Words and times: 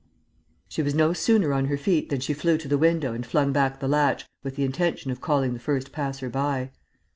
She 0.67 0.81
was 0.81 0.95
no 0.95 1.13
sooner 1.13 1.53
on 1.53 1.65
her 1.65 1.77
feet 1.77 2.09
than 2.09 2.21
she 2.21 2.33
flew 2.33 2.57
to 2.57 2.67
the 2.67 2.79
window 2.79 3.13
and 3.13 3.23
flung 3.23 3.53
back 3.53 3.79
the 3.79 3.87
latch, 3.87 4.25
with 4.43 4.55
the 4.55 4.63
intention 4.65 5.11
of 5.11 5.21
calling 5.21 5.53
the 5.53 5.59
first 5.59 5.91
passer 5.91 6.27
by. 6.27 6.71